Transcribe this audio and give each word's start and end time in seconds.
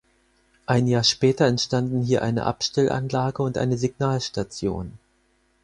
Ein 0.65 0.87
Jahr 0.87 1.03
später 1.03 1.45
entstanden 1.45 2.01
hier 2.01 2.23
eine 2.23 2.47
Abstellanlage 2.47 3.43
und 3.43 3.59
eine 3.59 3.77
Signalstation. 3.77 4.93